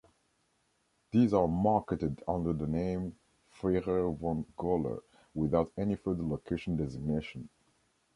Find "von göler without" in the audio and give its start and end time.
4.19-5.71